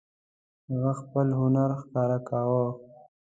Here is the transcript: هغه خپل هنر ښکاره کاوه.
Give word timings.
هغه 0.69 0.91
خپل 1.01 1.27
هنر 1.39 1.69
ښکاره 1.81 2.19
کاوه. 2.29 2.65